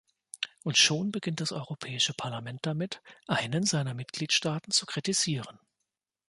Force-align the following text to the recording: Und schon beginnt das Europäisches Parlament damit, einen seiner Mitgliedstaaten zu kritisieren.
Und 0.63 0.79
schon 0.79 1.11
beginnt 1.11 1.41
das 1.41 1.51
Europäisches 1.51 2.15
Parlament 2.15 2.61
damit, 2.65 3.03
einen 3.27 3.61
seiner 3.61 3.93
Mitgliedstaaten 3.93 4.71
zu 4.71 4.87
kritisieren. 4.87 5.59